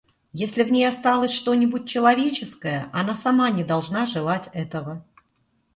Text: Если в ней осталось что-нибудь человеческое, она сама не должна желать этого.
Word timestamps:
Если 0.33 0.63
в 0.63 0.71
ней 0.71 0.85
осталось 0.89 1.29
что-нибудь 1.31 1.87
человеческое, 1.87 2.89
она 2.91 3.13
сама 3.13 3.51
не 3.51 3.63
должна 3.63 4.07
желать 4.07 4.49
этого. 4.51 5.05